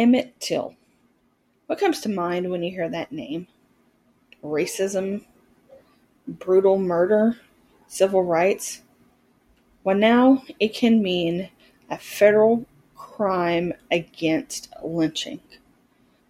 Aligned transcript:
Emmett 0.00 0.40
Till. 0.40 0.74
What 1.66 1.78
comes 1.78 2.00
to 2.00 2.08
mind 2.08 2.50
when 2.50 2.62
you 2.62 2.70
hear 2.70 2.88
that 2.88 3.12
name? 3.12 3.48
Racism, 4.42 5.26
brutal 6.26 6.78
murder, 6.78 7.36
civil 7.86 8.24
rights? 8.24 8.80
Well, 9.84 9.98
now 9.98 10.42
it 10.58 10.72
can 10.72 11.02
mean 11.02 11.50
a 11.90 11.98
federal 11.98 12.64
crime 12.96 13.74
against 13.90 14.72
lynching. 14.82 15.40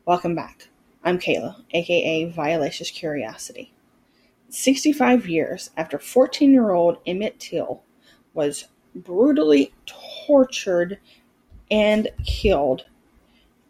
Welcome 0.05 0.35
back. 0.35 0.67
I'm 1.05 1.21
Kayla, 1.21 1.63
aka 1.71 2.25
Violacious 2.25 2.91
Curiosity. 2.91 3.73
65 4.49 5.29
years 5.29 5.71
after 5.77 5.97
14 5.97 6.51
year 6.51 6.73
old 6.73 6.99
Emmett 7.07 7.39
Till 7.39 7.85
was 8.35 8.67
brutally 8.97 9.73
tortured 9.87 10.99
and 11.71 12.09
killed 12.27 12.87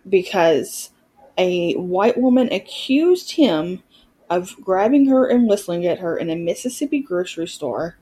because 0.08 0.90
a 1.36 1.74
white 1.74 2.18
woman 2.18 2.52
accused 2.52 3.32
him 3.32 3.82
of 4.28 4.56
grabbing 4.60 5.06
her 5.06 5.26
and 5.26 5.48
whistling 5.48 5.86
at 5.86 5.98
her 5.98 6.16
in 6.16 6.30
a 6.30 6.36
Mississippi 6.36 7.00
grocery 7.00 7.48
store. 7.48 7.96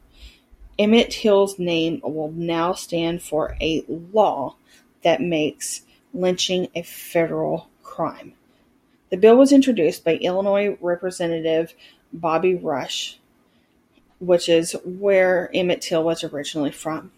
Emmett 0.79 1.11
Till's 1.11 1.59
name 1.59 2.01
will 2.05 2.31
now 2.33 2.73
stand 2.73 3.23
for 3.23 3.57
a 3.61 3.85
law 3.89 4.57
that 5.03 5.21
makes 5.21 5.83
lynching 6.13 6.69
a 6.75 6.83
federal 6.83 7.69
crime. 7.83 8.35
The 9.11 9.17
bill 9.17 9.37
was 9.37 9.53
introduced 9.53 10.05
by 10.05 10.17
Illinois 10.17 10.77
Representative 10.81 11.75
Bobby 12.13 12.55
Rush, 12.55 13.19
which 14.21 14.49
is 14.49 14.77
where 14.85 15.51
Emmett 15.55 15.81
Till 15.81 16.05
was 16.05 16.23
originally 16.23 16.73
from. 16.73 17.11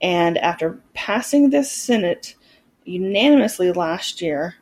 And 0.00 0.38
after 0.38 0.78
passing 0.94 1.50
the 1.50 1.64
Senate 1.64 2.35
unanimously 2.86 3.72
last 3.72 4.22
year, 4.22 4.56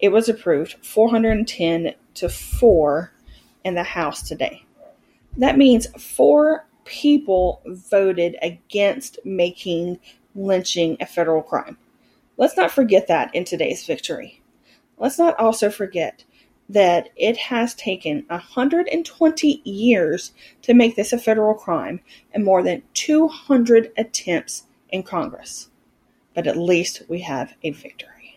it 0.00 0.10
was 0.10 0.28
approved 0.28 0.76
410 0.84 1.94
to 2.14 2.28
4 2.28 3.12
in 3.64 3.74
the 3.74 3.82
House 3.82 4.26
today. 4.26 4.64
That 5.36 5.58
means 5.58 5.86
four 6.00 6.66
people 6.84 7.62
voted 7.66 8.36
against 8.42 9.18
making 9.24 10.00
lynching 10.34 10.96
a 11.00 11.06
federal 11.06 11.42
crime. 11.42 11.76
Let's 12.36 12.56
not 12.56 12.70
forget 12.70 13.08
that 13.08 13.34
in 13.34 13.44
today's 13.44 13.84
victory. 13.84 14.42
Let's 14.96 15.18
not 15.18 15.38
also 15.38 15.70
forget 15.70 16.24
that 16.68 17.08
it 17.16 17.36
has 17.36 17.74
taken 17.74 18.24
120 18.28 19.62
years 19.64 20.32
to 20.62 20.74
make 20.74 20.96
this 20.96 21.12
a 21.12 21.18
federal 21.18 21.54
crime 21.54 22.00
and 22.32 22.44
more 22.44 22.62
than 22.62 22.82
200 22.94 23.92
attempts 23.96 24.64
in 24.90 25.02
Congress. 25.02 25.70
But 26.34 26.46
at 26.46 26.56
least 26.56 27.02
we 27.08 27.20
have 27.20 27.54
a 27.62 27.70
victory. 27.70 28.36